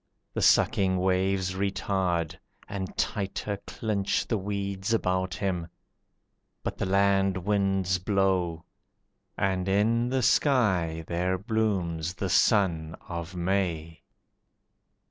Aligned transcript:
The 0.33 0.41
sucking 0.41 0.97
waves 0.97 1.53
retard, 1.53 2.33
and 2.67 2.97
tighter 2.97 3.57
clinch 3.67 4.25
The 4.25 4.35
weeds 4.39 4.95
about 4.95 5.35
him, 5.35 5.67
but 6.63 6.75
the 6.79 6.87
land 6.87 7.37
winds 7.37 7.99
blow, 7.99 8.65
And 9.37 9.69
in 9.69 10.09
the 10.09 10.23
sky 10.23 11.03
there 11.05 11.37
blooms 11.37 12.15
the 12.15 12.29
sun 12.29 12.95
of 13.07 13.35
May. 13.35 14.01